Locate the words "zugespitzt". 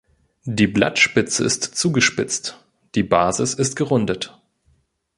1.75-2.57